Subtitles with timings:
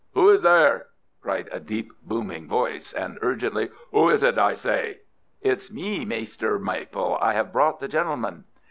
[0.15, 0.87] "Who is there?"
[1.21, 5.01] cried a deep booming voice, and urgently, "Who is it, I say?"
[5.41, 7.19] "It's me, Maister Maple.
[7.21, 8.45] I have brought the gentleman."